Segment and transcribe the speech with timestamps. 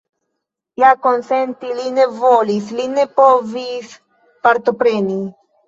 [0.83, 3.95] Ja konsenti li ne volis, li ne povis
[4.49, 5.23] partopreni.